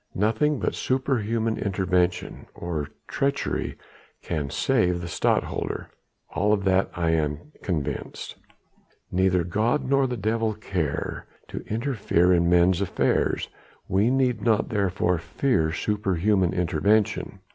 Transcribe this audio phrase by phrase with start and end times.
[0.15, 3.77] Nothing but superhuman intervention or treachery
[4.23, 5.91] can save the Stadtholder
[6.31, 8.35] of that am I convinced.
[9.11, 13.49] Neither God nor the devil care to interfere in men's affairs
[13.87, 17.37] we need not therefore fear superhuman intervention.